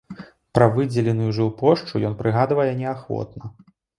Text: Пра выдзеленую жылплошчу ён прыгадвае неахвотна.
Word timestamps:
Пра 0.57 0.67
выдзеленую 0.77 1.27
жылплошчу 1.39 2.01
ён 2.09 2.17
прыгадвае 2.21 2.67
неахвотна. 2.83 3.55